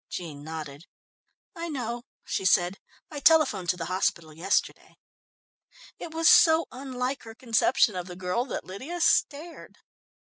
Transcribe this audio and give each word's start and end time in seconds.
Jean 0.09 0.43
nodded. 0.43 0.87
"I 1.55 1.69
know," 1.69 2.01
she 2.25 2.43
said. 2.43 2.79
"I 3.11 3.19
telephoned 3.19 3.69
to 3.69 3.77
the 3.77 3.85
hospital 3.85 4.33
yesterday." 4.33 4.97
It 5.99 6.11
was 6.11 6.27
so 6.27 6.65
unlike 6.71 7.21
her 7.21 7.35
conception 7.35 7.95
of 7.95 8.07
the 8.07 8.15
girl, 8.15 8.45
that 8.45 8.65
Lydia 8.65 8.99
stared. 9.01 9.77